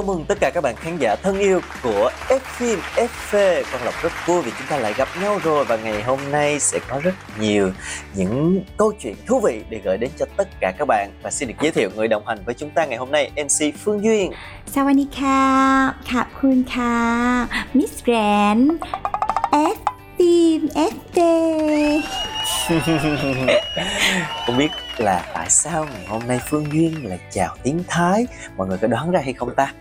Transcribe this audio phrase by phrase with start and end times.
[0.00, 3.82] Chào mừng tất cả các bạn khán giả thân yêu của F phim FV con
[3.84, 6.78] Lộc rất vui vì chúng ta lại gặp nhau rồi và ngày hôm nay sẽ
[6.88, 7.70] có rất nhiều
[8.14, 11.48] những câu chuyện thú vị để gửi đến cho tất cả các bạn và xin
[11.48, 14.32] được giới thiệu người đồng hành với chúng ta ngày hôm nay MC Phương Duyên.
[14.74, 18.70] Sawanika, Khạp Khun Kha, Miss Grand,
[19.52, 19.74] F
[20.18, 20.68] phim
[21.14, 22.00] FV.
[24.46, 28.68] không biết là tại sao ngày hôm nay Phương Duyên là chào tiếng Thái Mọi
[28.68, 29.72] người có đoán ra hay không ta?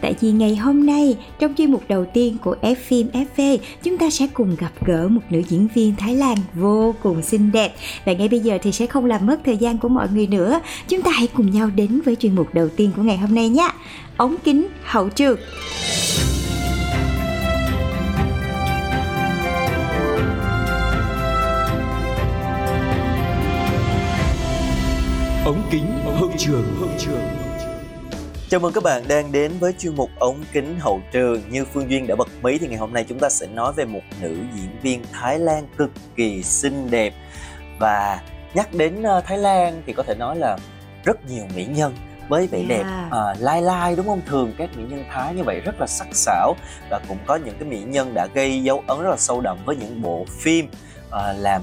[0.00, 3.98] Tại vì ngày hôm nay, trong chuyên mục đầu tiên của F phim FV, chúng
[3.98, 7.74] ta sẽ cùng gặp gỡ một nữ diễn viên Thái Lan vô cùng xinh đẹp.
[8.04, 10.60] Và ngay bây giờ thì sẽ không làm mất thời gian của mọi người nữa.
[10.88, 13.48] Chúng ta hãy cùng nhau đến với chuyên mục đầu tiên của ngày hôm nay
[13.48, 13.68] nhé.
[14.16, 15.38] Ống kính hậu trường.
[25.44, 27.43] Ống kính hậu trường hậu trường
[28.48, 31.42] Chào mừng các bạn đang đến với chuyên mục ống kính hậu trường.
[31.50, 33.84] Như Phương Duyên đã bật mí thì ngày hôm nay chúng ta sẽ nói về
[33.84, 37.14] một nữ diễn viên Thái Lan cực kỳ xinh đẹp.
[37.78, 38.20] Và
[38.54, 40.58] nhắc đến ờ, Thái Lan thì có thể nói là
[41.04, 41.94] rất nhiều mỹ nhân
[42.28, 42.68] với vẻ Yeah.
[42.68, 44.20] đẹp à, lai lai đúng không?
[44.26, 46.56] Thường các mỹ nhân thái như vậy rất là sắc sảo
[46.90, 49.58] và cũng có những cái mỹ nhân đã gây dấu ấn rất là sâu đậm
[49.64, 50.68] với những bộ phim
[51.14, 51.62] uh, làm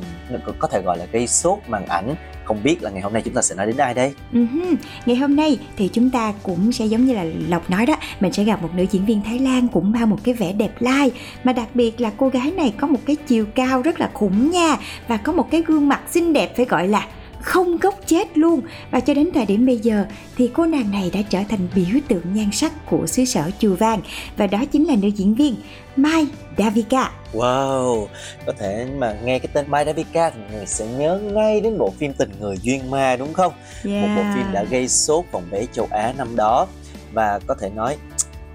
[0.60, 2.16] có thể gọi là gây sốt màn ảnh.
[2.44, 4.14] Không biết là ngày hôm nay chúng ta sẽ nói đến ai đây?
[4.34, 7.96] Ừm, Ngày hôm nay thì chúng ta cũng sẽ giống như là Lộc nói đó
[8.20, 10.72] Mình sẽ gặp một nữ diễn viên Thái Lan cũng mang một cái vẻ đẹp
[10.80, 11.12] lai.
[11.44, 14.52] Mà đặc biệt là cô gái này có một cái chiều cao rất là khủng
[14.52, 17.08] nha Và có một cái gương mặt xinh đẹp phải gọi là
[17.42, 18.62] không gốc chết luôn.
[18.92, 20.06] Và cho đến thời điểm bây giờ
[20.38, 23.76] thì cô nàng này đã trở thành biểu tượng nhan sắc của xứ sở Chùa
[23.76, 24.02] Vàng
[24.38, 25.56] Và đó chính là nữ diễn viên
[25.96, 27.12] Mai Davika.
[27.34, 28.08] Wow,
[28.46, 31.94] có thể mà nghe cái tên Mai Davika thì người sẽ nhớ ngay đến bộ
[31.98, 33.54] phim Tình Người Duyên Ma đúng không?
[33.84, 36.68] Một bộ phim đã gây sốt vòng vé châu Á năm đó.
[37.14, 37.98] Và có thể nói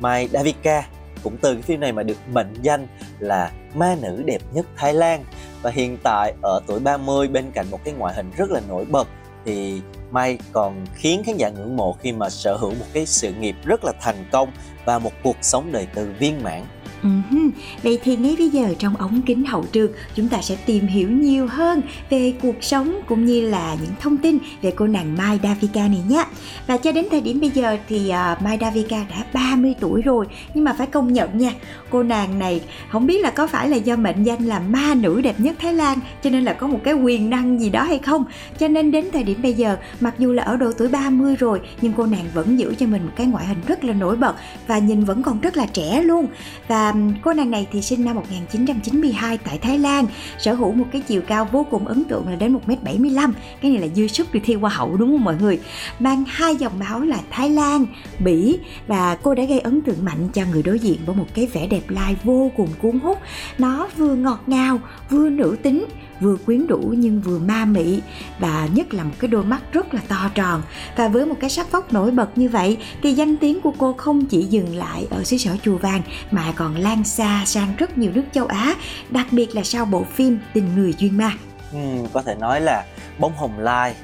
[0.00, 0.86] Mai Davika
[1.22, 2.86] cũng từ cái phim này mà được mệnh danh
[3.18, 5.24] là ma nữ đẹp nhất Thái Lan
[5.62, 8.84] và hiện tại, ở tuổi 30 bên cạnh một cái ngoại hình rất là nổi
[8.84, 9.08] bật,
[9.44, 9.80] thì
[10.10, 13.56] Mai còn khiến khán giả ngưỡng mộ khi mà sở hữu một cái sự nghiệp
[13.64, 14.50] rất là thành công
[14.84, 16.66] và một cuộc sống đời tư viên mãn.
[17.02, 17.50] Ừm,
[17.82, 21.10] Vậy thì ngay bây giờ trong ống kính hậu trường chúng ta sẽ tìm hiểu
[21.10, 21.80] nhiều hơn
[22.10, 26.02] về cuộc sống cũng như là những thông tin về cô nàng Mai Davika này
[26.08, 26.24] nhé.
[26.66, 30.26] Và cho đến thời điểm bây giờ thì uh, Mai Davika đã 30 tuổi rồi
[30.54, 31.52] nhưng mà phải công nhận nha,
[31.90, 35.20] cô nàng này không biết là có phải là do mệnh danh là ma nữ
[35.20, 37.98] đẹp nhất Thái Lan cho nên là có một cái quyền năng gì đó hay
[37.98, 38.24] không.
[38.58, 41.60] Cho nên đến thời điểm bây giờ mặc dù là ở độ tuổi 30 rồi
[41.80, 44.34] nhưng cô nàng vẫn giữ cho mình một cái ngoại hình rất là nổi bật
[44.66, 46.26] và nhìn vẫn còn rất là trẻ luôn.
[46.68, 46.85] Và
[47.22, 50.06] cô nàng này thì sinh năm 1992 tại Thái Lan,
[50.38, 53.32] sở hữu một cái chiều cao vô cùng ấn tượng là đến 1m75.
[53.60, 55.60] Cái này là dư sức đi thi hoa hậu đúng không mọi người?
[55.98, 57.86] Mang hai dòng máu là Thái Lan,
[58.18, 61.46] Bỉ và cô đã gây ấn tượng mạnh cho người đối diện với một cái
[61.46, 63.18] vẻ đẹp lai vô cùng cuốn hút.
[63.58, 64.80] Nó vừa ngọt ngào,
[65.10, 65.84] vừa nữ tính,
[66.20, 68.00] vừa quyến rũ nhưng vừa ma mị
[68.38, 70.62] và nhất là một cái đôi mắt rất là to tròn.
[70.96, 73.92] Và với một cái sắc vóc nổi bật như vậy thì danh tiếng của cô
[73.92, 77.98] không chỉ dừng lại ở xứ sở chùa vàng mà còn lan xa sang rất
[77.98, 78.74] nhiều nước châu Á
[79.10, 81.32] đặc biệt là sau bộ phim Tình người duyên ma.
[81.72, 81.78] Ừ,
[82.12, 82.84] có thể nói là
[83.18, 83.94] bóng hồng lai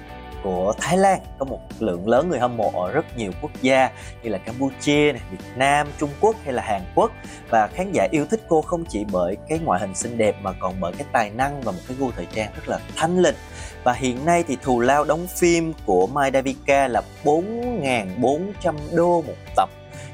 [0.42, 3.90] của Thái Lan có một lượng lớn người hâm mộ ở rất nhiều quốc gia
[4.22, 7.12] như là Campuchia, này, Việt Nam, Trung Quốc hay là Hàn Quốc.
[7.50, 10.52] Và khán giả yêu thích cô không chỉ bởi cái ngoại hình xinh đẹp mà
[10.52, 13.36] còn bởi cái tài năng và một cái gu thời trang rất là thanh lịch.
[13.84, 19.36] Và hiện nay thì thù lao đóng phim của Mai Davika là 4.400 đô một
[19.56, 19.70] tập.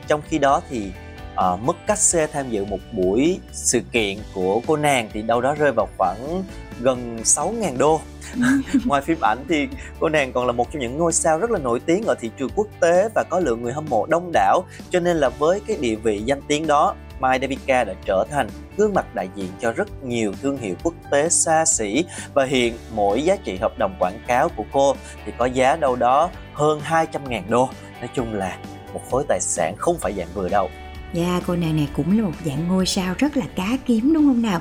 [0.07, 0.93] Trong khi đó thì
[1.35, 5.41] ờ, mức cắt xe tham dự một buổi sự kiện của cô nàng thì đâu
[5.41, 6.45] đó rơi vào khoảng
[6.81, 8.01] gần 6.000 đô.
[8.85, 9.69] Ngoài phim ảnh thì
[10.01, 12.31] cô nàng còn là một trong những ngôi sao rất là nổi tiếng ở thị
[12.39, 15.61] trường quốc tế và có lượng người hâm mộ đông đảo cho nên là với
[15.67, 19.49] cái địa vị danh tiếng đó Mai Davika đã trở thành gương mặt đại diện
[19.61, 22.05] cho rất nhiều thương hiệu quốc tế xa xỉ
[22.35, 24.95] và hiện mỗi giá trị hợp đồng quảng cáo của cô
[25.27, 27.69] thì có giá đâu đó hơn 200.000 đô.
[28.01, 28.59] Nói chung là
[28.95, 30.71] một khối tài sản không phải dạng vừa đâu.
[31.13, 34.25] Dạ, cô nàng này cũng là một dạng ngôi sao rất là cá kiếm đúng
[34.27, 34.61] không nào?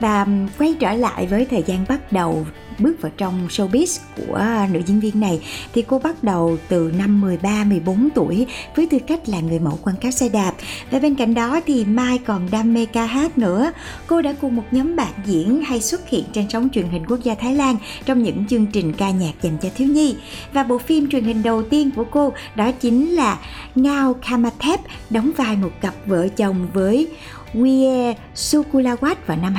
[0.00, 0.26] Và
[0.58, 2.46] quay trở lại với thời gian bắt đầu
[2.78, 5.40] bước vào trong showbiz của nữ diễn viên này,
[5.74, 8.46] thì cô bắt đầu từ năm 13 14 tuổi
[8.76, 10.52] với tư cách là người mẫu quảng cáo xe đạp
[10.90, 13.72] và bên cạnh đó thì Mai còn đam mê ca hát nữa.
[14.06, 17.22] Cô đã cùng một nhóm bạn diễn hay xuất hiện trên sóng truyền hình quốc
[17.22, 20.16] gia Thái Lan trong những chương trình ca nhạc dành cho thiếu nhi.
[20.52, 23.38] Và bộ phim truyền hình đầu tiên của cô đó chính là
[23.74, 24.80] Ngao Kamathep
[25.10, 27.08] đóng vai một cặp vợ chồng với
[27.54, 29.54] Wie Sukulawat vào năm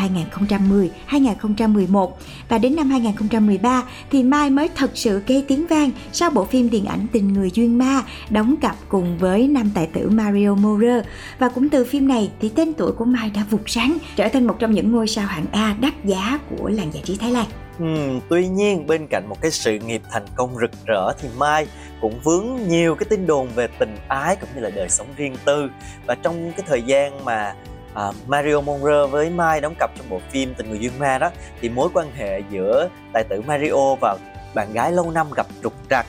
[1.10, 2.12] 2010-2011
[2.50, 6.70] và đến năm 2013 thì Mai mới thật sự gây tiếng vang sau bộ phim
[6.70, 11.06] điện ảnh Tình người duyên ma đóng cặp cùng với nam tài tử Mario Morer
[11.40, 14.48] và cũng từ phim này thì tên tuổi của Mai đã vụt sáng trở thành
[14.48, 17.46] một trong những ngôi sao hạng A đắt giá của làng giải trí Thái Lan.
[17.80, 21.68] Ừ, tuy nhiên bên cạnh một cái sự nghiệp thành công rực rỡ thì Mai
[22.02, 25.36] cũng vướng nhiều cái tin đồn về tình ái cũng như là đời sống riêng
[25.46, 25.70] tư.
[26.06, 27.54] Và trong cái thời gian mà
[27.94, 31.32] à, Mario Monroe với Mai đóng cặp trong bộ phim Tình người duyên ma đó
[31.62, 34.18] thì mối quan hệ giữa tài tử Mario và
[34.54, 36.06] bạn gái lâu năm gặp trục trặc.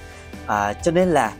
[0.47, 1.32] À, cho nên là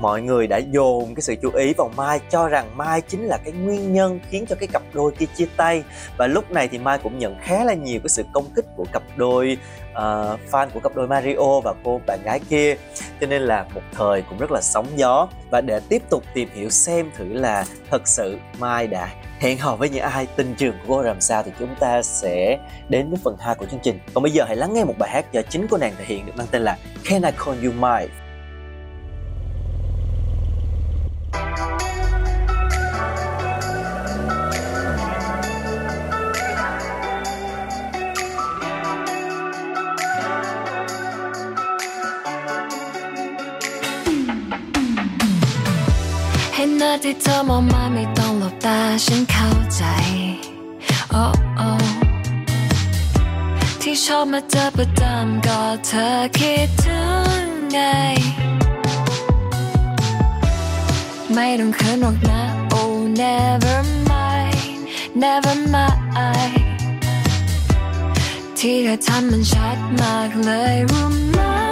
[0.00, 3.38] mọi người đã dồn cái sự chú ý vào Mai cho rằng Mai chính là
[3.44, 5.82] cái nguyên nhân khiến cho cái cặp đôi kia chia tay.
[6.16, 8.84] Và lúc này thì Mai cũng nhận khá là nhiều cái sự công kích của
[8.92, 9.58] cặp đôi
[9.92, 9.96] uh,
[10.50, 12.76] fan của cặp đôi Mario và cô bạn gái kia.
[13.20, 15.28] Cho nên là một thời cũng rất là sóng gió.
[15.50, 19.76] Và để tiếp tục tìm hiểu xem thử là thật sự Mai đã hẹn hò
[19.76, 22.58] với những ai tình trường của cô làm sao thì chúng ta sẽ
[22.88, 23.98] đến với phần 2 của chương trình.
[24.14, 26.26] Còn bây giờ hãy lắng nghe một bài hát do chính cô nàng thể hiện
[26.26, 28.29] được mang tên là Can I Call You Mine
[49.04, 49.82] ฉันเข้าใจ
[51.10, 51.24] โอ้
[51.56, 51.68] โอ้
[53.82, 56.06] ที่ชอบมาเจอประจำก็เธอ
[56.38, 57.02] คิดถึ
[57.42, 57.78] งไง
[61.34, 62.42] ไม่ต้องเขินหรอกนะ
[62.74, 63.78] Oh never
[64.10, 64.78] mind
[65.22, 66.54] never mind
[68.58, 71.69] ที่เธอทำมันชัดมากเลยรู้ไหม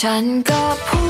[0.00, 1.00] ฉันก็พู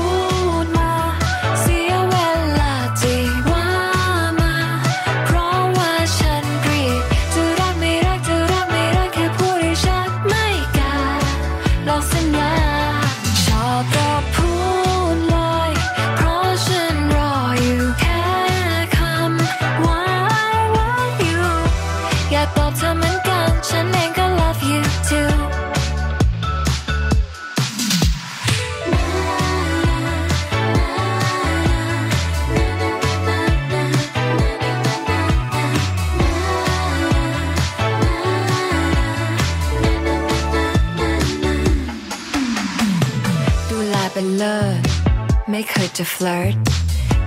[45.54, 46.54] ไม่เคยจะเฟลิร์ต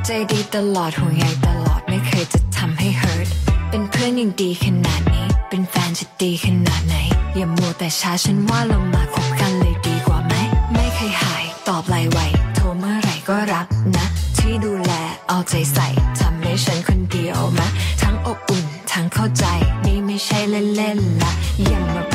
[0.05, 3.27] ใจดีตลอดห่วงใยตลอดไม่เคยจะทำให้ hurt
[3.69, 6.95] เป็นเพื่อนยังดีขนาดนี้ เป็นแฟนจะดีขนาดไหน
[7.35, 10.33] อย่ามัวแต่ช้าฉันว่าเรามาคบกันเลยดีกว่าไหม
[10.73, 12.19] ไม่เคยหายตอบไลน์ไว
[12.55, 14.05] โทรเมื่อไหร่ก็รับนะ
[14.37, 14.91] ที่ดูแล
[15.29, 15.87] เอาใจใส่
[16.19, 17.67] ทำให้ฉันคนเดียวมะ
[18.01, 19.45] ทั้งอบอุ่นทั้งเข้าใจ
[19.85, 21.31] นี่ไม่ใช่เล่นๆละ
[21.65, 22.14] อย่ามาเพื่อนอย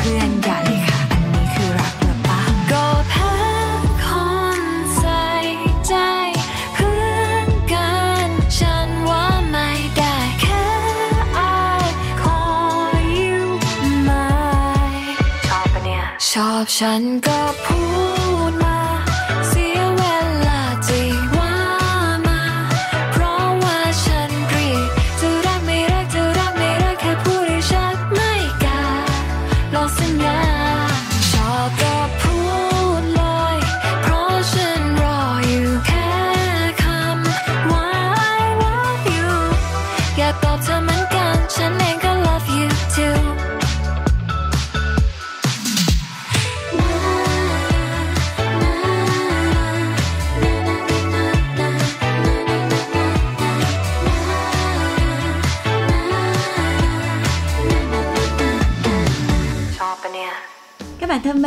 [16.80, 17.80] ฉันก็พู
[18.19, 18.19] ด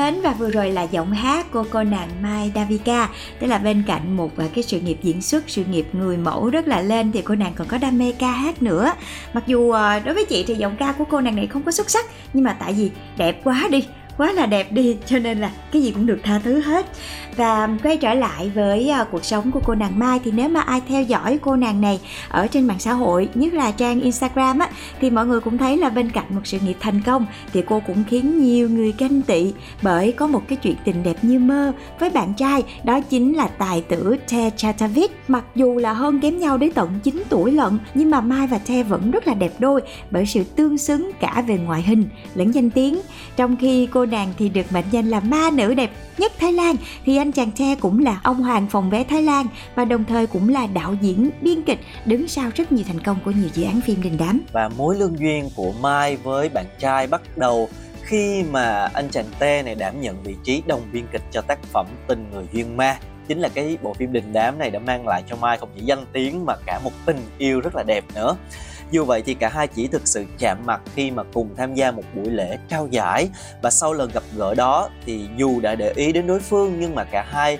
[0.04, 3.08] mến và vừa rồi là giọng hát của cô nàng Mai Davika.
[3.40, 6.50] Tức là bên cạnh một à, cái sự nghiệp diễn xuất, sự nghiệp người mẫu
[6.50, 8.92] rất là lên Thì cô nàng còn có đam mê ca hát nữa.
[9.32, 11.72] Mặc dù à, đối với chị thì giọng ca của cô nàng này không có
[11.72, 13.84] xuất sắc Nhưng mà tại vì đẹp quá đi
[14.18, 16.86] quá là đẹp đi, cho nên là cái gì cũng được tha thứ hết.
[17.36, 20.60] Và quay trở lại với à, cuộc sống của cô nàng Mai, thì nếu mà
[20.60, 24.58] ai theo dõi cô nàng này ở trên mạng xã hội, nhất là trang Instagram
[24.58, 24.68] á,
[25.00, 27.82] thì mọi người cũng thấy là bên cạnh một sự nghiệp thành công thì cô
[27.86, 29.52] cũng khiến nhiều người ganh tị
[29.82, 33.48] bởi có một cái chuyện tình đẹp như mơ với bạn trai, đó chính là
[33.48, 35.10] tài tử Te Chatavit.
[35.28, 38.58] Mặc dù là hơn kém nhau đến tận 9 tuổi lận, nhưng mà Mai và
[38.58, 39.80] Te vẫn rất là đẹp đôi
[40.10, 42.04] bởi sự tương xứng cả về ngoại hình
[42.34, 43.00] lẫn danh tiếng.
[43.36, 46.76] Trong khi cô nàng thì được mệnh danh là ma nữ đẹp nhất Thái Lan.
[47.04, 50.26] Thì anh chàng tre cũng là ông hoàng phòng vé Thái Lan và đồng thời
[50.26, 53.64] cũng là đạo diễn, biên kịch đứng sau rất nhiều thành công của nhiều dự
[53.64, 54.40] án phim đình đám.
[54.52, 57.68] Và mối lương duyên của Mai với bạn trai bắt đầu
[58.02, 61.62] khi mà anh chàng Tê này đảm nhận vị trí đồng biên kịch cho tác
[61.62, 62.98] phẩm Tình Người Duyên Ma.
[63.28, 65.82] Chính là cái bộ phim đình đám này đã mang lại cho Mai không chỉ
[65.84, 68.36] danh tiếng mà cả một tình yêu rất là đẹp nữa
[68.94, 71.90] dù vậy thì cả hai chỉ thực sự chạm mặt khi mà cùng tham gia
[71.90, 73.28] một buổi lễ trao giải.
[73.62, 76.94] Và sau lần gặp gỡ đó thì dù đã để ý đến đối phương nhưng
[76.94, 77.58] mà cả hai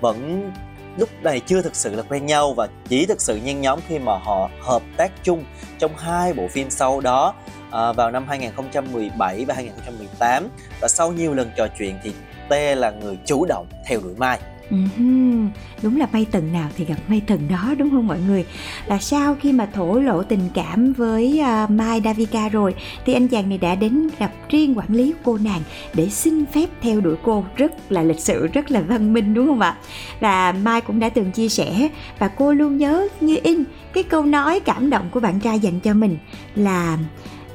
[0.00, 0.50] vẫn
[0.96, 3.98] lúc này chưa thực sự là quen nhau và chỉ thực sự nhen nhóm khi
[3.98, 5.44] mà họ hợp tác chung
[5.78, 7.34] trong hai bộ phim sau đó
[7.70, 10.48] à, vào năm 2017 và 2018
[10.80, 12.12] và sau nhiều lần trò chuyện thì
[12.48, 14.40] T là người chủ động theo đuổi Mai.
[14.70, 15.46] Uh-huh.
[15.82, 18.44] Đúng là may tầng nào thì gặp may tầng đó đúng không mọi người
[18.86, 22.74] Là sau khi mà thổ lộ tình cảm với uh, Mai Davika rồi
[23.06, 25.60] Thì anh chàng này đã đến gặp riêng quản lý cô nàng
[25.94, 29.46] Để xin phép theo đuổi cô Rất là lịch sự, rất là văn minh đúng
[29.46, 29.76] không ạ
[30.20, 34.24] Và Mai cũng đã từng chia sẻ Và cô luôn nhớ như in Cái câu
[34.24, 36.18] nói cảm động của bạn trai dành cho mình
[36.54, 36.98] Là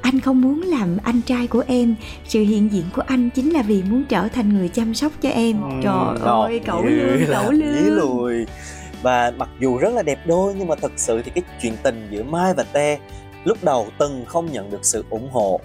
[0.04, 1.96] anh không muốn làm anh trai của em.
[2.28, 5.30] Sự hiện diện của anh chính là vì muốn trở thành người chăm sóc cho
[5.30, 5.62] em.
[5.62, 7.96] Ừ, trời ơi cậu lương cậu lương.
[7.96, 8.46] lùi.
[9.02, 12.08] Và mặc dù rất là đẹp đôi nhưng mà thật sự thì cái chuyện tình
[12.12, 12.98] giữa mai và te
[13.44, 15.60] lúc đầu từng không nhận được sự ủng hộ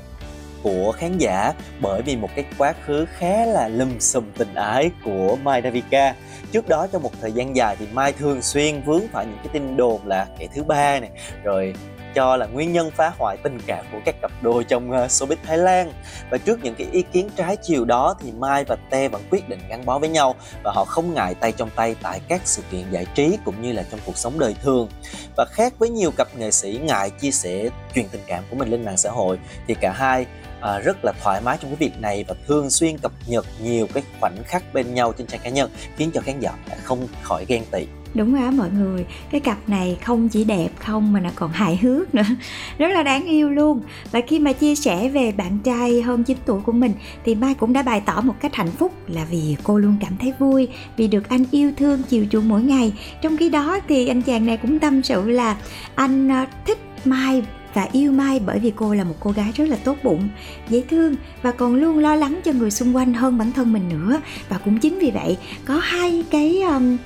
[0.62, 4.90] của khán giả bởi vì một cái quá khứ khá là lùm xùm tình ái
[5.04, 6.14] của Mai Davika.
[6.52, 9.48] Trước đó trong một thời gian dài thì Mai thường xuyên vướng phải những cái
[9.52, 11.10] tin đồn là kẻ thứ ba này,
[11.44, 11.74] rồi
[12.14, 15.36] cho là nguyên nhân phá hoại tình cảm của các cặp đôi trong ờ, showbiz
[15.46, 15.92] Thái Lan.
[16.30, 19.48] Và trước những cái ý kiến trái chiều đó thì Mai và Te vẫn quyết
[19.48, 20.34] định gắn bó với nhau
[20.64, 23.72] và họ không ngại tay trong tay tại các sự kiện giải trí cũng như
[23.72, 24.88] là trong cuộc sống đời thường.
[25.36, 28.68] Và khác với nhiều cặp nghệ sĩ ngại chia sẻ chuyện tình cảm của mình
[28.68, 30.26] lên mạng xã hội thì cả hai
[30.60, 33.86] à, rất là thoải mái trong cái việc này và thường xuyên cập nhật nhiều
[33.94, 36.52] cái khoảnh khắc bên nhau trên trang cá nhân khiến cho khán giả
[36.84, 41.12] không khỏi ghen tị đúng á mọi người cái cặp này không chỉ đẹp không
[41.12, 42.22] mà nó còn hài hước nữa.
[42.78, 43.80] Rất là đáng yêu luôn.
[44.12, 46.92] Và khi mà chia sẻ về bạn trai hơn 9 tuổi của mình
[47.24, 50.16] thì mai cũng đã bày tỏ một cách hạnh phúc là vì cô luôn cảm
[50.20, 52.92] thấy vui vì được anh yêu thương chiều chuộng mỗi ngày.
[53.22, 55.56] Trong khi đó thì anh chàng này cũng tâm sự là
[55.94, 57.42] anh ờ, thích mai
[57.74, 60.28] và yêu Mai bởi vì cô là một cô gái rất là tốt bụng,
[60.68, 63.88] dễ thương và còn luôn lo lắng cho người xung quanh hơn bản thân mình
[63.88, 64.20] nữa.
[64.48, 66.96] Và cũng chính vì vậy có hai cái um,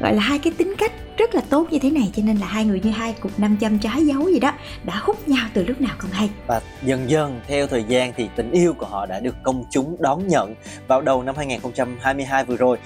[0.00, 2.46] gọi là hai cái tính cách rất là tốt như thế này cho nên là
[2.46, 4.52] hai người như hai cục 500 trái dấu gì đó
[4.84, 6.30] đã hút nhau từ lúc nào còn hay.
[6.46, 9.96] Và dần dần theo thời gian thì tình yêu của họ đã được công chúng
[10.00, 10.54] đón nhận.
[10.86, 12.78] Vào đầu năm 2022 vừa rồi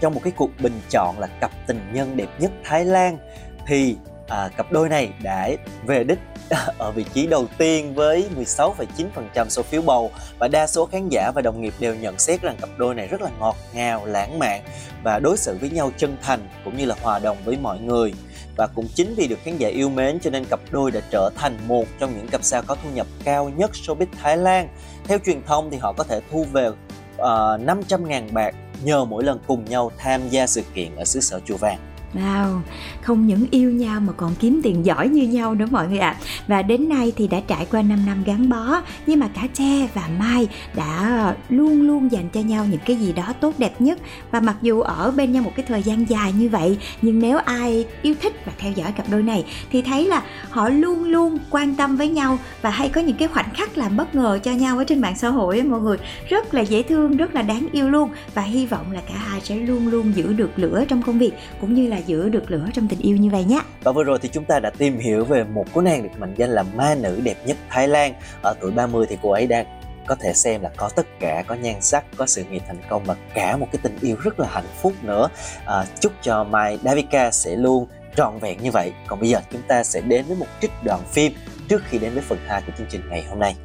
[0.00, 3.18] trong một cái cuộc bình chọn là cặp tình nhân đẹp nhất Thái Lan
[3.66, 3.96] thì
[4.28, 5.50] à, cặp đôi này đã
[5.86, 6.18] về đích
[6.78, 11.30] ở vị trí đầu tiên với 16,9% số phiếu bầu và đa số khán giả
[11.34, 14.38] và đồng nghiệp đều nhận xét rằng cặp đôi này rất là ngọt ngào, lãng
[14.38, 14.62] mạn
[15.02, 18.14] và đối xử với nhau chân thành cũng như là hòa đồng với mọi người.
[18.56, 21.30] Và cũng chính vì được khán giả yêu mến cho nên cặp đôi đã trở
[21.36, 24.68] thành một trong những cặp sao có thu nhập cao nhất showbiz Thái Lan.
[25.04, 26.70] Theo truyền thông thì họ có thể thu về
[27.16, 31.20] ờ, uh, 500.000 bạc nhờ mỗi lần cùng nhau tham gia sự kiện ở xứ
[31.20, 31.93] sở Chùa Vàng.
[32.14, 32.60] Wow,
[33.02, 36.16] không những yêu nhau mà còn kiếm tiền giỏi như nhau nữa mọi người ạ.
[36.20, 36.20] À.
[36.46, 39.88] Và đến nay thì đã trải qua 5 năm gắn bó, nhưng mà cả Tre
[39.94, 43.98] và Mai đã luôn luôn dành cho nhau những cái gì đó tốt đẹp nhất.
[44.30, 47.38] Và mặc dù ở bên nhau một cái thời gian dài như vậy, nhưng nếu
[47.38, 51.38] ai yêu thích và theo dõi cặp đôi này thì thấy là họ luôn luôn
[51.50, 54.52] quan tâm với nhau và hay có những cái khoảnh khắc làm bất ngờ cho
[54.52, 55.96] nhau ở trên mạng xã hội ấy mọi người.
[56.28, 59.40] Rất là dễ thương, rất là đáng yêu luôn và hy vọng là cả hai
[59.40, 62.66] sẽ luôn luôn giữ được lửa trong công việc cũng như là giữ được lửa
[62.72, 63.60] trong tình yêu như vậy nhé.
[63.82, 66.34] Và vừa rồi thì chúng ta đã tìm hiểu về một cô nàng được mệnh
[66.36, 68.14] danh là ma nữ đẹp nhất Thái Lan.
[68.42, 69.66] Ở tuổi 30 thì cô ấy đang
[70.06, 73.04] có thể xem là có tất cả có nhan sắc có sự nghiệp thành công
[73.04, 75.28] và cả một cái tình yêu rất là hạnh phúc nữa
[75.66, 79.62] à, chúc cho Mai Davika sẽ luôn trọn vẹn như vậy còn bây giờ chúng
[79.68, 81.32] ta sẽ đến với một trích đoạn phim
[81.68, 83.56] trước khi đến với phần 2 của chương trình ngày hôm nay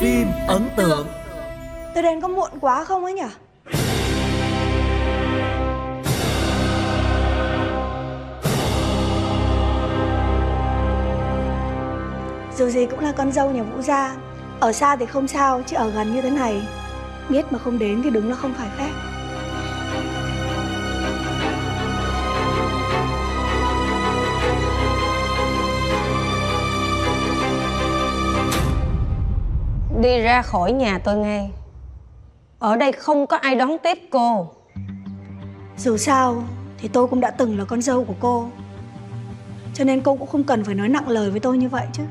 [0.00, 1.06] phim ấn tượng.
[1.94, 3.22] Tôi đến có muộn quá không ấy nhỉ?
[12.58, 14.16] Dù gì cũng là con dâu nhà Vũ gia.
[14.60, 16.62] Ở xa thì không sao, Chứ ở gần như thế này.
[17.28, 18.90] Biết mà không đến thì đúng là không phải phép.
[30.00, 31.50] Đi ra khỏi nhà tôi ngay.
[32.58, 34.50] Ở đây không có ai đón tiếp cô.
[35.78, 36.42] Dù sao
[36.78, 38.48] thì tôi cũng đã từng là con dâu của cô.
[39.74, 42.02] Cho nên cô cũng không cần phải nói nặng lời với tôi như vậy chứ.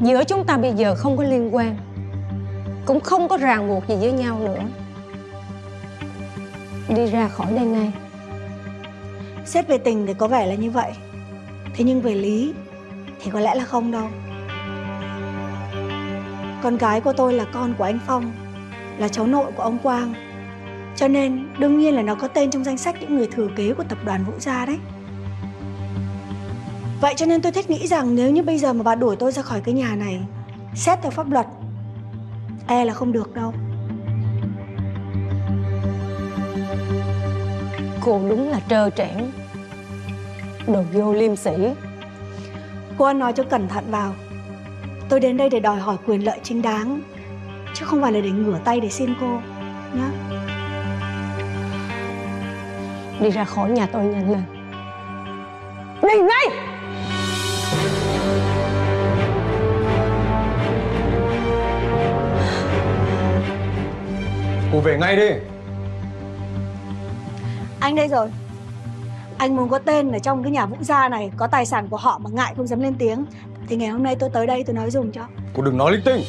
[0.00, 1.76] Giữa chúng ta bây giờ không có liên quan.
[2.86, 4.62] Cũng không có ràng buộc gì với nhau nữa.
[6.88, 7.92] Đi ra khỏi đây ngay.
[9.44, 10.92] Xét về tình thì có vẻ là như vậy.
[11.74, 12.54] Thế nhưng về lý
[13.20, 14.08] thì có lẽ là không đâu
[16.64, 18.32] Con gái của tôi là con của anh Phong
[18.98, 20.14] Là cháu nội của ông Quang.
[20.96, 23.74] Cho nên đương nhiên là nó có tên trong danh sách những người thừa kế
[23.74, 24.78] của tập đoàn Vũ Gia đấy.
[27.00, 29.32] Vậy cho nên tôi thích nghĩ rằng nếu như bây giờ mà bà đuổi tôi
[29.32, 30.20] ra khỏi cái nhà này
[30.74, 31.46] Xét theo pháp luật
[32.66, 33.54] E là không được đâu.
[38.00, 39.32] Cô đúng là trơ trẽn.
[40.66, 41.52] Đồ vô liêm sỉ.
[42.98, 44.14] Cô ăn nói cho cẩn thận vào
[45.08, 47.00] Tôi đến đây để đòi hỏi quyền lợi chính đáng
[47.74, 49.40] Chứ không phải là để ngửa tay để xin cô
[49.94, 50.10] Nhá.
[53.20, 54.42] Đi ra khỏi nhà tôi nhanh lên.
[56.02, 56.48] Đi ngay!
[64.72, 65.30] Cô về ngay đi.
[67.80, 68.28] Anh đây rồi.
[69.38, 71.96] Anh muốn có tên ở trong cái nhà Vũ Gia này Có tài sản của
[71.96, 73.24] họ mà ngại không dám lên tiếng
[73.68, 75.26] Thì ngày hôm nay tôi tới đây tôi nói dùng cho.
[75.54, 76.22] Cô đừng nói linh tinh.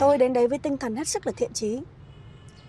[0.00, 1.80] Tôi đến đấy với tinh thần hết sức là thiện chí.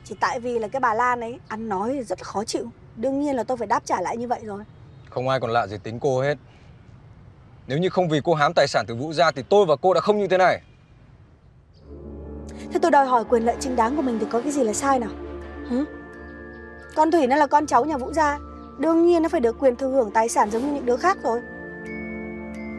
[0.05, 2.65] Chỉ tại vì là cái bà Lan ấy Ăn nói rất là khó chịu.
[2.95, 4.63] Đương nhiên là tôi phải đáp trả lại như vậy rồi.
[5.09, 6.37] Không ai còn lạ gì tính cô hết.
[7.67, 9.93] Nếu như không vì cô hám tài sản từ Vũ gia Thì tôi và cô
[9.93, 10.61] đã không như thế này
[12.73, 14.73] Thế tôi đòi hỏi quyền lợi chính đáng của mình thì có cái gì là
[14.73, 15.09] sai nào?
[15.69, 15.85] Hử?
[16.95, 18.39] Con Thủy nó là con cháu nhà Vũ Gia
[18.77, 21.17] Đương nhiên nó phải được quyền thừa hưởng tài sản giống như những đứa khác
[21.23, 21.39] rồi.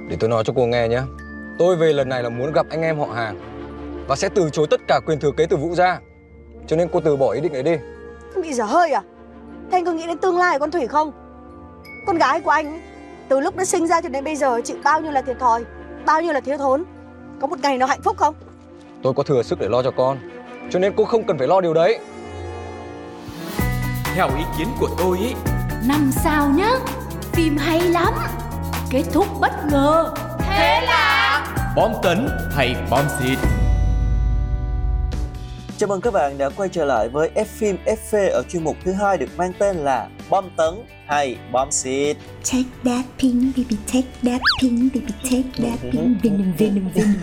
[0.09, 1.03] Để tôi nói cho cô nghe nhé
[1.59, 3.39] Tôi về lần này là muốn gặp anh em họ hàng
[4.09, 6.01] Và sẽ từ chối tất cả quyền thừa kế từ Vũ gia.
[6.67, 7.77] Cho nên cô từ bỏ ý định ấy đi.
[8.43, 9.03] Bị dở hơi à?
[9.71, 11.13] Thế anh có nghĩ đến tương lai của con Thủy không?
[12.07, 12.81] Con gái của anh ấy,
[13.29, 15.65] Từ lúc nó sinh ra cho đến bây giờ chịu bao nhiêu là thiệt thòi
[16.07, 16.85] Bao nhiêu là thiếu thốn
[17.41, 18.35] Có một ngày nó hạnh phúc không
[19.05, 20.19] Tôi có thừa sức để lo cho con
[20.71, 21.99] Cho nên cô không cần phải lo điều đấy.
[24.15, 25.35] Theo ý kiến của tôi ý
[25.89, 26.71] Năm sao nhá
[27.33, 28.15] Phim hay lắm
[28.91, 30.15] Kết thúc bất ngờ.
[30.39, 33.39] Thế là Bom tấn hay bom xịt
[35.79, 38.77] Chào mừng các bạn đã quay trở lại với F phim FV ở chuyên mục
[38.85, 40.75] thứ hai được mang tên là Bom tấn
[41.07, 42.17] hay bom xịt.
[42.53, 47.15] Take that pink baby take that pink baby take that pink Venom Venom Venom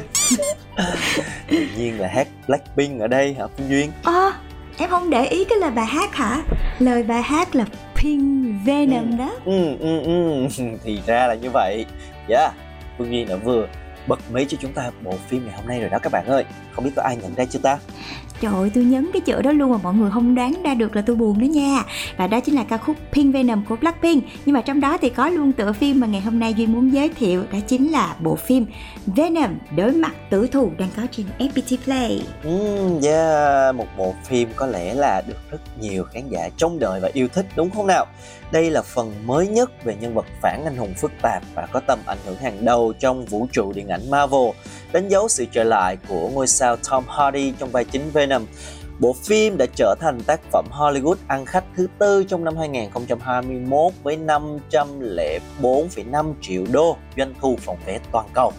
[1.49, 3.91] Tự nhiên là hát Blackpink ở đây hả Phương Duyên?
[4.03, 4.31] Ồ,
[4.77, 6.41] em không để ý cái lời bài hát hả?
[6.79, 10.47] Lời bài hát là Pink Venom đó Ừ, ừ, ừ,
[10.83, 11.85] thì ra là như vậy.
[12.29, 12.53] Yeah,
[12.97, 13.67] Phương Duyên đã vừa
[14.07, 16.45] bật mí cho chúng ta bộ phim ngày hôm nay rồi đó các bạn ơi.
[16.71, 17.77] Không biết có ai nhận ra chưa ta?
[18.41, 20.95] Trời ơi, tôi nhấn cái chữ đó luôn mà mọi người không đoán ra được
[20.95, 21.83] là tôi buồn đó nha
[22.17, 25.09] Và đó chính là ca khúc Pink Venom của Blackpink Nhưng mà trong đó thì
[25.09, 28.15] có luôn tựa phim mà ngày hôm nay Duy muốn giới thiệu Đó chính là
[28.19, 28.65] bộ phim
[29.05, 34.49] Venom Đối mặt tử thù đang có trên FPT Play Mm, yeah, một bộ phim
[34.55, 37.87] có lẽ là được rất nhiều khán giả trông đợi và yêu thích đúng không
[37.87, 38.05] nào?
[38.51, 41.79] Đây là phần mới nhất về nhân vật phản anh hùng phức tạp và có
[41.87, 44.49] tầm ảnh hưởng hàng đầu trong vũ trụ điện ảnh Marvel,
[44.91, 48.30] đánh dấu sự trở lại của ngôi sao Tom Hardy trong vai chính Venom.
[48.99, 53.93] Bộ phim đã trở thành tác phẩm Hollywood ăn khách thứ tư trong năm 2021
[54.03, 58.53] với 504,5 triệu đô doanh thu phòng vé toàn cầu.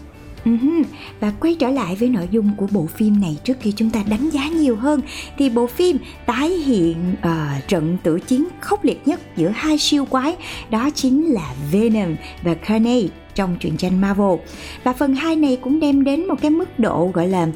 [0.45, 0.85] Uh-huh.
[1.21, 4.03] Và quay trở lại với nội dung của bộ phim này trước khi chúng ta
[4.07, 5.01] đánh giá nhiều hơn
[5.39, 10.05] thì bộ phim tái hiện uh, trận tử chiến khốc liệt nhất giữa hai siêu
[10.05, 10.37] quái
[10.71, 14.39] đó chính là Venom và Carnage trong truyện tranh Marvel.
[14.85, 17.47] Và phần 2 này cũng đem đến một cái mức độ gọi là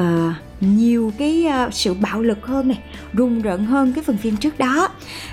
[0.00, 0.04] uh,
[0.60, 2.78] nhiều cái uh, sự bạo lực hơn này
[3.12, 4.88] rùng rợn hơn cái phần phim trước đó.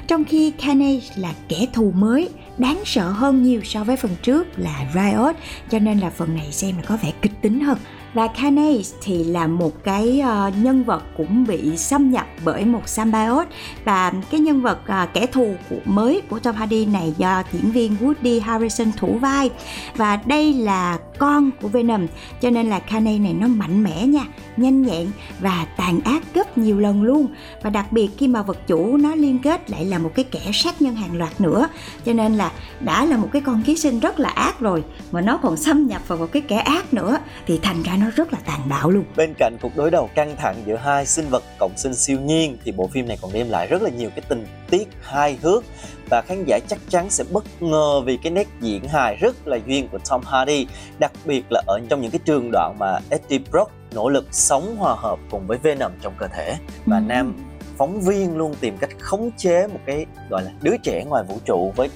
[0.08, 4.47] Trong khi Carnage là kẻ thù mới đáng sợ hơn nhiều so với phần trước
[4.58, 5.36] là Riot
[5.71, 7.77] cho nên là phần này xem là có vẻ kịch tính hơn
[8.13, 12.89] và Kanye thì là một cái uh, nhân vật cũng bị xâm nhập bởi một
[12.89, 13.49] symbiote
[13.86, 17.71] và cái nhân vật uh, kẻ thù của, mới của Tom Hardy này do diễn
[17.71, 19.49] viên Woody Harrison thủ vai.
[19.95, 22.08] Và đây là con của Venom
[22.41, 24.26] cho nên là Kanye này nó mạnh mẽ nha
[24.58, 25.08] nhanh nhẹn
[25.39, 27.28] và tàn ác gấp nhiều lần luôn.
[27.63, 30.52] Và đặc biệt khi mà vật chủ nó liên kết lại là một cái kẻ
[30.54, 31.67] sát nhân hàng loạt nữa.
[32.06, 35.21] Cho nên là đã là một cái con ký sinh rất là ác rồi mà
[35.21, 38.33] nó còn xâm nhập vào một cái kẻ ác nữa thì thành ra nó rất
[38.33, 41.43] là tàn bạo luôn bên cạnh cuộc đối đầu căng thẳng giữa hai sinh vật
[41.59, 44.21] cộng sinh siêu nhiên thì bộ phim này còn đem lại rất là nhiều cái
[44.29, 45.63] tình tiết hài hước
[46.09, 49.57] và khán giả chắc chắn sẽ bất ngờ vì cái nét diễn hài rất là
[49.65, 50.67] duyên của Tom Hardy
[50.99, 54.75] đặc biệt là ở trong những cái trường đoạn mà Eddie Brock nỗ lực sống
[54.77, 57.03] hòa hợp cùng với Venom trong cơ thể và ừ.
[57.07, 57.35] nam
[57.77, 61.39] phóng viên luôn tìm cách khống chế một cái gọi là đứa trẻ ngoài vũ
[61.45, 61.89] trụ với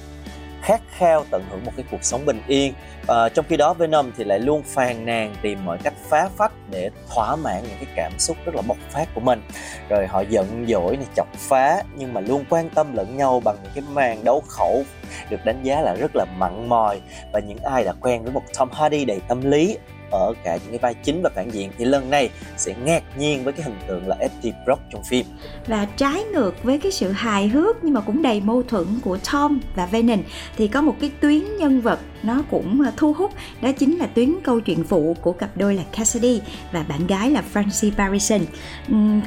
[0.61, 2.73] khát khao tận hưởng một cái cuộc sống bình yên.
[3.07, 6.51] À, trong khi đó Venom thì lại luôn phàn nàn tìm mọi cách phá phách
[6.69, 9.41] để thỏa mãn những cái cảm xúc rất là bộc phát của mình.
[9.89, 13.55] Rồi họ giận dỗi này chọc phá nhưng mà luôn quan tâm lẫn nhau bằng
[13.63, 14.83] những cái màn đấu khẩu
[15.29, 17.01] được đánh giá là rất là mặn mòi.
[17.33, 19.77] Và những ai đã quen với một Tom Hardy đầy tâm lý
[20.11, 23.43] ở cả những cái vai chính và phản diện thì lần này sẽ ngạc nhiên
[23.43, 25.25] với cái hình tượng là Eddie Brock trong phim.
[25.67, 29.17] Và trái ngược với cái sự hài hước nhưng mà cũng đầy mâu thuẫn của
[29.31, 30.19] Tom và Venom
[30.57, 34.05] thì có một cái tuyến nhân vật nó cũng à, thu hút, đó chính là
[34.05, 36.41] tuyến câu chuyện phụ của cặp đôi là Cassidy
[36.71, 38.41] và bạn gái là Francie Barrison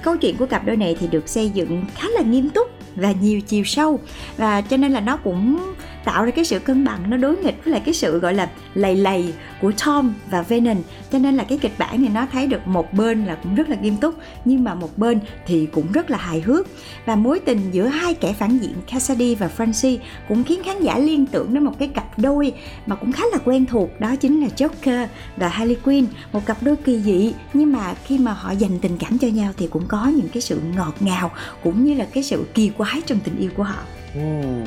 [0.03, 3.13] câu chuyện của cặp đôi này thì được xây dựng khá là nghiêm túc và
[3.13, 4.01] nhiều chiều sâu
[4.37, 5.59] và cho nên là nó cũng
[6.05, 8.51] tạo ra cái sự cân bằng, nó đối nghịch với lại cái sự, gọi là,
[8.75, 10.77] lầy lầy của Tom và Venom
[11.13, 13.69] cho nên là cái kịch bản này nó thấy được một bên là cũng rất
[13.69, 16.67] là nghiêm túc, nhưng mà một bên thì cũng rất là hài hước.
[17.05, 20.99] Và mối tình giữa hai kẻ phản diện, Cassidy và Francie cũng khiến khán giả
[20.99, 22.53] liên tưởng đến một cái cặp đôi
[22.87, 26.07] mà cũng khá là quen thuộc, đó chính là Joker và Harley Quinn.
[26.33, 29.53] Một cặp đôi kỳ dị, nhưng mà khi mà họ dành tình cảm cho nhau
[29.57, 31.31] thì cũng có những cái sự ngọt ngào,
[31.63, 33.79] cũng như là cái sự kỳ quái trong tình yêu của họ.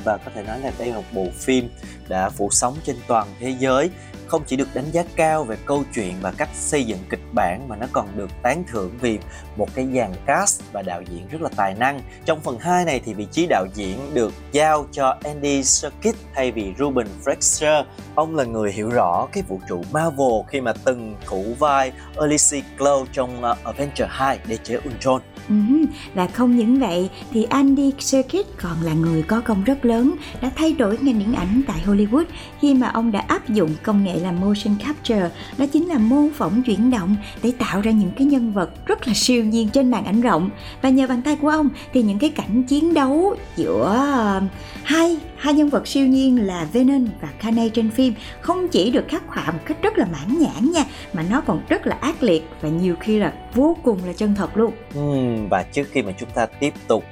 [0.04, 1.70] Và có thể nói là đây là một bộ phim
[2.08, 3.90] đã phủ sóng trên toàn thế giới
[4.28, 7.68] không chỉ được đánh giá cao về câu chuyện và cách xây dựng kịch bản
[7.68, 9.20] mà nó còn được tán thưởng vì
[9.58, 12.00] một cái dàn cast và đạo diễn rất là tài năng.
[12.26, 16.52] Trong phần 2 này thì vị trí đạo diễn được giao cho Andy Serkis thay
[16.52, 17.84] vì Ruben Fleischer
[18.16, 22.64] Ông là người hiểu rõ cái vũ trụ Marvel khi mà từng thủ vai Ulysses
[22.78, 25.22] Claw trong ờ, uh, Avenger 2 để chế Ultron.
[25.50, 25.56] Ừ,
[26.14, 30.52] Và không những vậy thì Andy Serkis còn là người có công rất lớn đã
[30.56, 32.24] thay đổi ngành điện ảnh tại Hollywood
[32.60, 36.28] khi mà ông đã áp dụng công nghệ là motion capture đó chính là mô
[36.36, 39.92] phỏng chuyển động để tạo ra những cái nhân vật rất là siêu nhiên trên
[39.92, 40.50] màn ảnh rộng
[40.82, 44.44] và nhờ bàn tay của ông thì những cái cảnh chiến đấu giữa uh,
[44.84, 49.06] hai hai nhân vật siêu nhiên là Venom và Kane trên phim không chỉ được
[49.08, 52.24] khắc họa một cách rất là mãn nhãn nha mà nó còn rất là ác
[52.24, 54.74] liệt và nhiều khi là vô cùng là chân thật luôn.
[54.94, 55.02] Ừ,
[55.50, 57.04] và trước khi mà chúng ta tiếp tục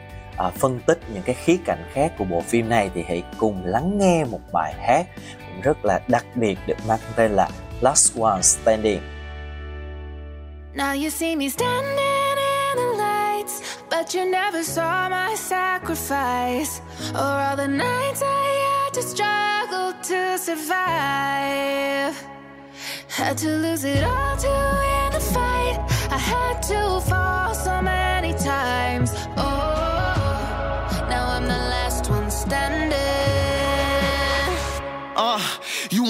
[0.42, 3.66] à, phân tích những cái khía cạnh khác của bộ phim này thì hãy cùng
[3.66, 5.06] lắng nghe một bài hát
[5.48, 7.50] cũng rất là đặc biệt được mang tên là
[7.82, 9.02] Last One Standing.
[10.76, 16.82] Now you see me standing in the lights, but you never saw my sacrifice,
[17.14, 22.16] or all the nights I had to struggle to survive.
[23.10, 25.78] Had to lose it all to win the fight.
[26.10, 29.12] I had to fall so many times.
[29.38, 29.51] Oh,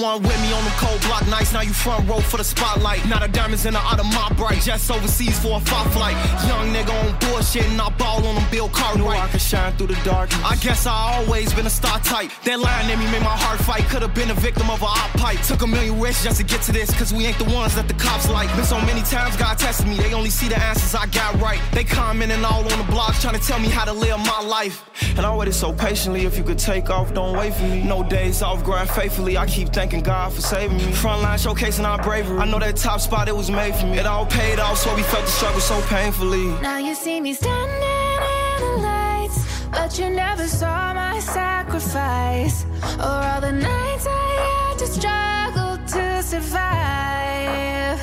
[0.02, 3.06] weren't with me on the cold block nights, now you front row for the spotlight.
[3.06, 6.16] Now the diamonds in the out of my bright, just overseas for a fight flight.
[6.48, 9.20] Young nigga on bullshit and I ball on them Bill Cartwright.
[9.20, 10.28] I can shine through the dark.
[10.44, 12.30] I guess I always been a star type.
[12.44, 13.84] That line in me made my heart fight.
[13.84, 15.40] Could have been a victim of a op pipe.
[15.42, 17.86] Took a million risks just to get to this, cause we ain't the ones that
[17.86, 18.48] the cops like.
[18.56, 21.60] Been so many times God tested me, they only see the answers I got right.
[21.72, 24.84] They commenting all on the blogs trying to tell me how to live my life.
[25.16, 27.82] And I waited so patiently, if you could take off, don't wait for me.
[27.82, 29.36] No days off, grind faithfully.
[29.36, 30.84] I keep thanking God for saving me.
[30.84, 32.38] Frontline showcasing our bravery.
[32.38, 33.98] I know that top spot, it was made for me.
[33.98, 36.46] It all paid off, so we felt the struggle so painfully.
[36.62, 42.64] Now you see me standing in the lights, but you never saw my sacrifice.
[42.98, 48.00] Or all the nights I had to struggle to survive.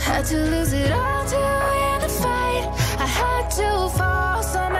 [0.00, 2.64] Had to lose it all to win the fight.
[2.98, 4.70] I had to fall so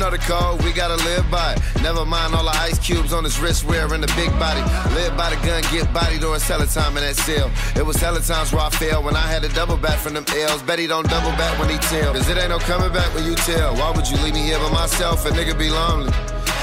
[0.00, 1.60] know the code, we gotta live by it.
[1.82, 4.62] Never mind all the ice cubes on his wrist wearing the big body.
[4.94, 7.50] Live by the gun, get bodied or it's hella time in that cell.
[7.76, 10.24] It was hella times where I failed when I had to double back from them
[10.34, 10.62] L's.
[10.62, 12.14] Bet he don't double back when he tell.
[12.14, 13.74] Cause it ain't no coming back when you tell.
[13.76, 15.26] Why would you leave me here by myself?
[15.26, 16.10] A nigga be lonely.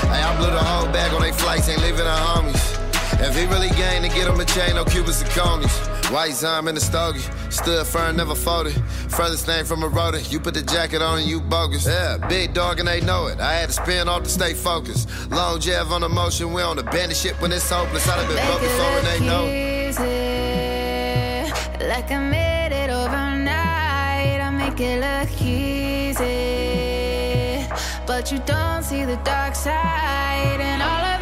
[0.10, 2.87] Hey, I blew the whole bag on they flights, ain't leaving the homies.
[3.20, 5.76] If he really gained to get him a chain, no Cubans and conies.
[6.12, 8.74] White Zime in the stogie, stood firm, never folded.
[9.10, 11.86] Furthest thing from a rotor, you put the jacket on and you bogus.
[11.86, 13.40] Yeah, big dog and they know it.
[13.40, 15.10] I had to spin off to stay focused.
[15.32, 18.08] Long Jeff on the motion, we on the bandit shit when it's hopeless.
[18.08, 19.78] I'd have been broke before and they know it.
[21.90, 24.42] Like I made it overnight.
[24.42, 26.26] I make it look easy,
[28.06, 31.17] but you don't see the dark side and all of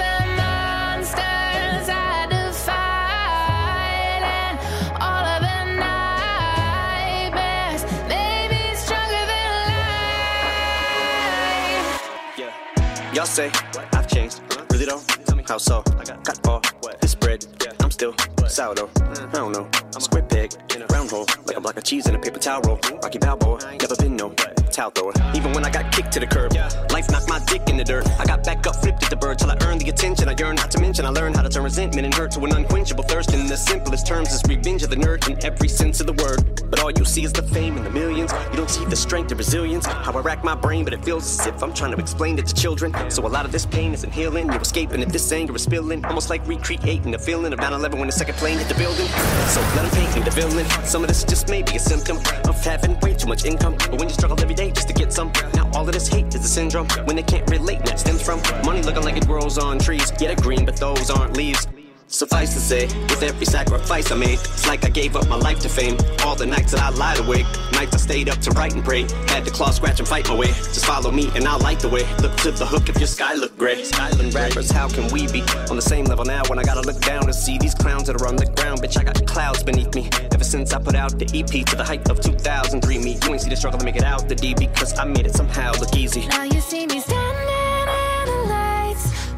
[13.25, 13.51] Y'all say
[13.91, 14.39] I've changed,
[14.71, 15.01] really though?
[15.25, 15.83] Tell me how so?
[15.97, 16.61] I Got all
[17.01, 17.43] this bread,
[17.79, 18.13] I'm still
[18.47, 18.88] sourdough.
[18.97, 22.13] I don't know, square peg, in a round hole, like a block of cheese in
[22.13, 22.79] a paper towel roll.
[23.01, 24.29] Rocky Balboa, never been no
[24.75, 25.13] towel thrower.
[25.33, 26.53] Even when I got kicked to the curb,
[26.91, 28.05] life knocked my dick in the dirt.
[28.19, 30.27] I got back up, flipped at the bird till I earned the attention.
[30.27, 32.51] I yearn, not to mention I learned how to turn resentment and hurt to an
[32.51, 33.33] unquenchable thirst.
[33.33, 36.61] In the simplest terms, is revenge of the nerd in every sense of the word.
[36.69, 38.33] But all you see is the fame and the millions.
[38.51, 39.85] You don't see the strength and resilience.
[39.85, 42.45] How I rack my brain, but it feels as if I'm trying to explain it
[42.47, 42.93] to children.
[43.09, 44.47] So a lot of this pain isn't healing.
[44.47, 46.03] You're escaping if this anger is spilling.
[46.03, 49.07] Almost like recreating the feeling of 9 11 when the second plane hit the building.
[49.47, 50.65] So let them paint me the villain.
[50.83, 52.17] Some of this just may be a symptom
[52.49, 53.75] of having way too much income.
[53.77, 56.34] But when you struggle every day just to get some, now all of this hate
[56.34, 56.88] is a syndrome.
[57.06, 60.12] When they can't relate, that stems from money looking like it grows on trees.
[60.19, 61.67] Yeah, they're green, but those aren't leaves.
[62.07, 65.59] Suffice to say, with every sacrifice I made, it's like I gave up my life
[65.61, 65.97] to fame.
[66.23, 69.01] All the nights that I lied awake, nights I stayed up to write and pray.
[69.27, 70.47] Had to claw, scratch, and fight my way.
[70.47, 72.03] Just follow me and I'll light the way.
[72.21, 73.83] Look to the hook if your sky look gray.
[73.83, 77.01] Skyland rappers, how can we be on the same level now when I gotta look
[77.01, 78.81] down to see these clowns that are on the ground?
[78.81, 80.07] Bitch, I got clouds beneath me.
[80.31, 83.41] Ever since I put out the EP to the height of 2003, me, you ain't
[83.41, 85.95] see the struggle to make it out the D because I made it somehow look
[85.95, 86.27] easy.
[86.27, 86.94] Now you see me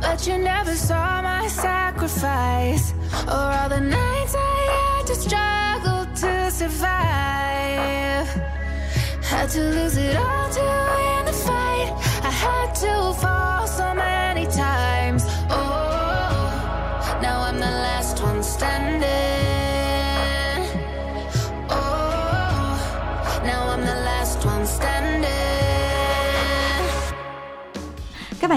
[0.02, 2.94] but you never saw my sacrifice
[3.28, 8.28] or all the nights I had to struggle to survive.
[9.24, 11.90] Had to lose it all to win the fight.
[12.24, 15.24] I had to fall so many times.
[15.50, 19.27] Oh, now I'm the last one standing.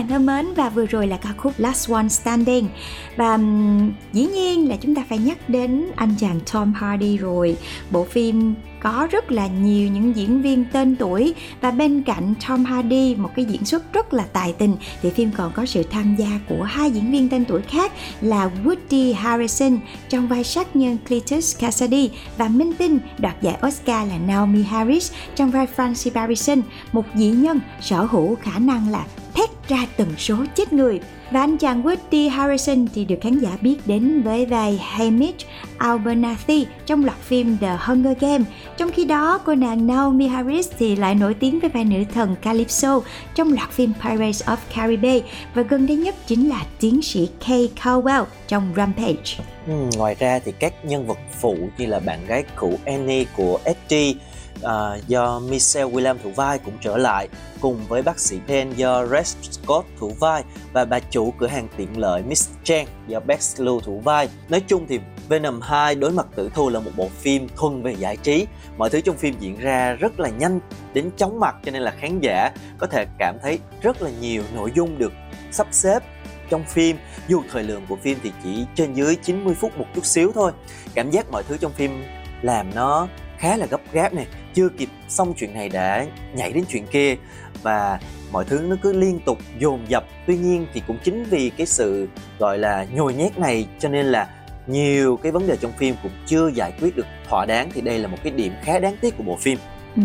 [0.00, 2.68] Bạn thân mến và vừa rồi là ca khúc Last One Standing
[3.16, 7.56] và um, dĩ nhiên là chúng ta phải nhắc đến anh chàng Tom Hardy rồi.
[7.90, 12.64] Bộ phim có rất là nhiều những diễn viên tên tuổi và bên cạnh Tom
[12.64, 16.16] Hardy một cái diễn xuất rất là tài tình thì phim còn có sự tham
[16.16, 20.98] gia của hai diễn viên tên tuổi khác là Woody Harrelson trong vai sát nhân
[21.08, 26.62] Cletus Cassidy và minh tinh đoạt giải Oscar là Naomi Harris trong vai Francie Barrison,
[26.92, 29.06] một dị nhân sở hữu khả năng là
[29.40, 31.00] thét ra tần số chết người.
[31.30, 35.46] Và anh chàng Woody Harrelson thì được khán giả biết đến với vai Hamish
[35.78, 38.46] Abernathy trong loạt phim The Hunger Games.
[38.76, 42.36] Trong khi đó, cô nàng Naomi Harris thì lại nổi tiếng với vai nữ thần
[42.42, 43.00] Calypso
[43.34, 45.20] trong loạt phim Pirates of Caribbean
[45.54, 49.44] và gần đây nhất chính là tiến sĩ Kay Caldwell trong Rampage.
[49.66, 53.58] Ừ, ngoài ra thì các nhân vật phụ như là bạn gái cũ Annie của
[53.64, 54.14] Eddie
[54.62, 57.28] à, do Michelle Williams thủ vai cũng trở lại
[57.60, 61.68] cùng với bác sĩ Pen do Rex Scott thủ vai và bà chủ cửa hàng
[61.76, 64.28] tiện lợi Miss Chang do Bex Lu thủ vai.
[64.48, 67.94] Nói chung thì Venom 2 đối mặt tử thù là một bộ phim thuần về
[67.98, 68.46] giải trí.
[68.78, 70.60] Mọi thứ trong phim diễn ra rất là nhanh
[70.94, 74.42] đến chóng mặt cho nên là khán giả có thể cảm thấy rất là nhiều
[74.54, 75.12] nội dung được
[75.50, 76.02] sắp xếp
[76.50, 76.96] trong phim
[77.28, 80.52] dù thời lượng của phim thì chỉ trên dưới 90 phút một chút xíu thôi
[80.94, 82.04] cảm giác mọi thứ trong phim
[82.42, 83.08] làm nó
[83.40, 87.16] khá là gấp gáp này chưa kịp xong chuyện này đã nhảy đến chuyện kia.
[87.62, 88.00] Và
[88.32, 90.04] mọi thứ nó cứ liên tục dồn dập.
[90.26, 94.06] Tuy nhiên thì cũng chính vì cái sự, gọi là, nhồi nhét này cho nên
[94.06, 94.28] là
[94.66, 97.70] nhiều cái vấn đề trong phim cũng chưa giải quyết được thỏa đáng.
[97.74, 99.58] Thì đây là một cái điểm khá đáng tiếc của bộ phim.
[99.96, 100.02] Ừ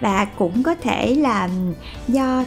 [0.00, 1.48] Và cũng có thể là
[2.08, 2.44] do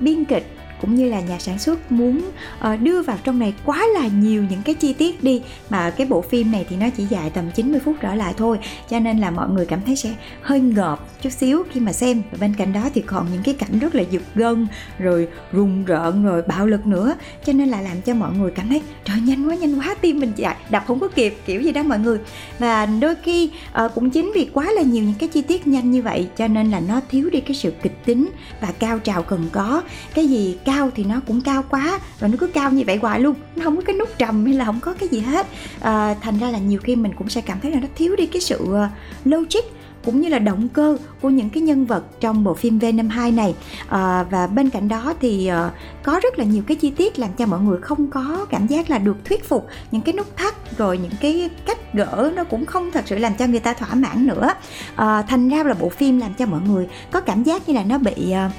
[0.00, 0.46] biên kịch
[0.80, 2.20] cũng như là nhà sản xuất muốn
[2.58, 6.06] uh, đưa vào trong này quá là nhiều những cái chi tiết đi mà cái
[6.06, 8.58] bộ phim này thì nó chỉ dài tầm 90 phút trở lại thôi.
[8.90, 12.22] Cho nên là mọi người cảm thấy sẽ hơi ngợp chút xíu khi mà xem.
[12.30, 14.66] Và bên cạnh đó thì còn những cái cảnh rất là giật gân
[14.98, 17.14] rồi rùng rợn rồi bạo lực nữa.
[17.44, 20.20] Cho nên là làm cho mọi người cảm thấy trời nhanh quá nhanh quá tim
[20.20, 22.18] mình chạy đập không có kịp kiểu gì đó mọi người.
[22.58, 23.50] Và đôi khi
[23.84, 26.48] uh, cũng chính vì quá là nhiều những cái chi tiết nhanh như vậy cho
[26.48, 29.82] nên là nó thiếu đi cái sự kịch tính và cao trào cần có.
[30.14, 33.20] Cái gì cao thì nó cũng cao quá và nó cứ cao như vậy hoài
[33.20, 33.34] luôn.
[33.56, 35.46] Nó không có cái nút trầm hay là không có cái gì hết.
[35.80, 38.26] À, thành ra là nhiều khi mình cũng sẽ cảm thấy là nó thiếu đi
[38.26, 38.88] cái sự ờ,
[39.24, 39.64] logic
[40.04, 43.30] cũng như là động cơ của những cái nhân vật trong bộ phim Venom 2
[43.32, 43.54] này.
[43.88, 45.70] À, và bên cạnh đó thì à,
[46.02, 48.90] có rất là nhiều cái chi tiết làm cho mọi người không có cảm giác
[48.90, 49.66] là được thuyết phục.
[49.90, 53.34] Những cái nút thắt rồi những cái cách gỡ nó cũng không thật sự làm
[53.34, 54.48] cho người ta thỏa mãn nữa.
[54.96, 57.84] À, thành ra là bộ phim làm cho mọi người có cảm giác như là
[57.84, 58.50] nó bị à,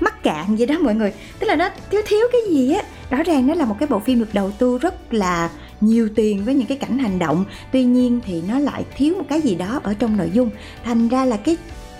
[0.00, 1.12] mắc cạn vậy đó mọi người.
[1.38, 2.82] Tức là nó thiếu thiếu cái gì á.
[3.10, 6.44] Rõ ràng nó là một cái bộ phim được đầu tư rất là nhiều tiền
[6.44, 7.44] với những cái cảnh hành động.
[7.72, 10.50] Tuy nhiên thì nó lại thiếu một cái gì đó ở trong nội dung.
[10.84, 11.56] Thành ra là cái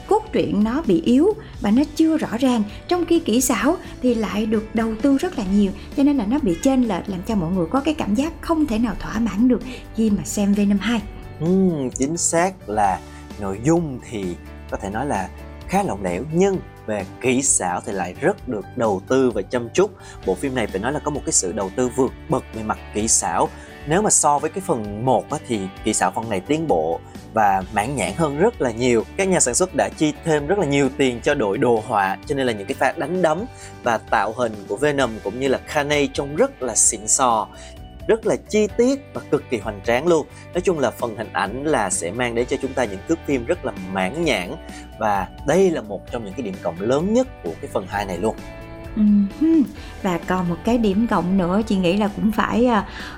[0.06, 2.62] cốt truyện nó bị yếu và nó chưa rõ ràng.
[2.88, 6.26] Trong khi kỹ xảo thì lại được đầu tư rất là nhiều cho nên là
[6.26, 8.94] nó bị chênh lệch làm cho mọi người có cái cảm giác không thể nào
[8.98, 9.62] thỏa mãn được
[9.94, 11.02] khi mà xem Venom 2
[11.40, 11.46] ừ,
[11.94, 13.00] chính xác là
[13.40, 14.24] nội dung thì
[14.70, 15.28] có thể nói là
[15.68, 19.68] khá lỏng lẻo, nhưng về kỹ xảo thì lại rất được đầu tư và chăm
[19.68, 19.90] chút.
[20.26, 22.62] Bộ phim này phải nói là có một cái sự đầu tư vượt bậc về
[22.62, 23.48] mặt kỹ xảo.
[23.86, 27.00] Nếu mà so với cái phần 1 thì kỹ xảo phần này tiến bộ
[27.34, 29.04] và mãn nhãn hơn rất là nhiều.
[29.16, 32.16] Các nhà sản xuất đã chi thêm rất là nhiều tiền cho đội đồ họa,
[32.26, 33.44] cho nên là những cái pha đánh đấm
[33.82, 37.48] và tạo hình của Venom cũng như là Carnage trông rất là xịn sò
[38.08, 40.26] rất là chi tiết và cực kỳ hoành tráng luôn.
[40.54, 43.18] Nói chung là phần hình ảnh là sẽ mang đến cho chúng ta những thước
[43.26, 44.54] phim rất là mãn nhãn
[44.98, 48.06] và đây là một trong những cái điểm cộng lớn nhất của cái phần 2
[48.06, 48.36] này luôn.
[49.40, 49.62] Ừ.
[50.02, 52.68] và còn một cái điểm cộng nữa chị nghĩ là cũng phải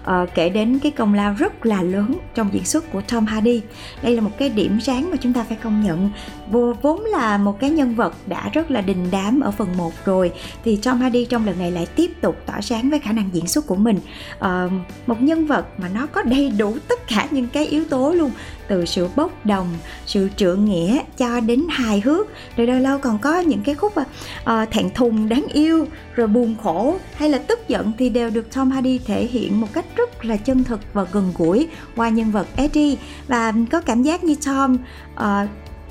[0.03, 3.61] uh, kể đến cái công lao rất là lớn trong diễn xuất của Tom Hardy.
[4.03, 6.11] Đây là một cái điểm sáng mà chúng ta phải công nhận.
[6.51, 9.93] Vô vốn là một cái nhân vật đã rất là đình đám ở phần 1
[10.05, 10.33] rồi
[10.65, 13.47] thì Tom Hardy trong lần này lại tiếp tục tỏa sáng với khả năng diễn
[13.47, 13.99] xuất của mình.
[14.39, 14.73] Uh,
[15.07, 18.31] một nhân vật mà nó có đầy đủ tất cả những cái yếu tố luôn
[18.69, 19.69] từ sự bốc đồng
[20.07, 22.27] sự trượng nghĩa cho đến hài hước.
[22.57, 25.70] Rồi lâu lâu còn có những cái khúc uh, thẹn thùng đáng yêu
[26.15, 29.67] rồi buồn khổ hay là tức giận thì đều được Tom Hardy thể hiện một
[29.73, 32.97] cách rất là chân thực và gần gũi qua nhân vật Eddie.
[33.29, 34.77] Và có cảm giác như Tom
[35.15, 35.49] uh,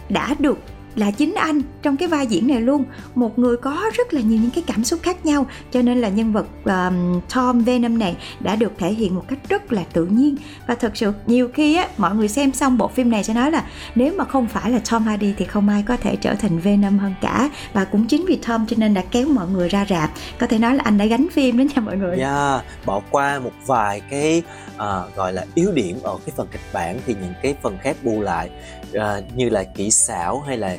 [0.10, 0.60] đã được
[0.95, 2.86] là chính anh trong cái vai diễn này luôn.
[3.15, 6.10] Một người có rất là nhiều những cái cảm xúc khác nhau cho nên là
[6.10, 10.06] nhân vật um, Tom Venom này đã được thể hiện một cách rất là tự
[10.06, 10.36] nhiên.
[10.67, 13.52] Và thật sự nhiều khi á mọi người xem xong bộ phim này sẽ nói
[13.52, 13.63] là
[13.95, 16.97] nếu mà không phải là Tom Hardy thì không ai có thể trở thành Venom
[16.97, 17.49] hơn cả.
[17.73, 20.12] Và cũng chính vì Tom cho nên đã kéo mọi người ra rạp.
[20.39, 22.17] Có thể nói là anh đã gánh phim đó nha mọi người.
[22.17, 24.41] Yeah, bỏ qua một vài cái
[24.75, 27.97] uh, gọi là yếu điểm ở cái phần kịch bản thì những cái phần khác
[28.04, 28.49] bù lại
[28.97, 30.78] uh, như là kỹ xảo hay là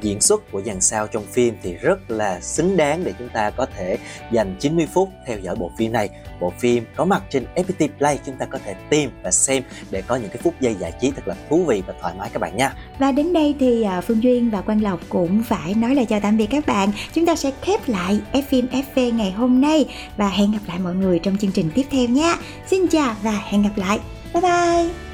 [0.00, 3.50] diễn xuất của dàn sao trong phim thì rất là xứng đáng để chúng ta
[3.50, 3.98] có thể
[4.30, 6.08] dành 90 phút theo dõi bộ phim này.
[6.40, 10.02] Bộ phim có mặt trên FPT Play chúng ta có thể tìm và xem để
[10.02, 12.38] có những cái phút giây giải trí thật là thú vị và thoải mái các
[12.38, 12.74] bạn nha.
[12.98, 16.20] Và đến đây thì à, Phương Duyên và Quang Lộc cũng phải nói lời chào
[16.20, 16.92] tạm biệt các bạn.
[17.14, 19.86] Chúng ta sẽ khép lại F phim FV ngày hôm nay
[20.16, 22.36] và hẹn gặp lại mọi người trong chương trình tiếp theo nha.
[22.66, 23.98] Xin chào và hẹn gặp lại.
[24.34, 25.13] Bye bye.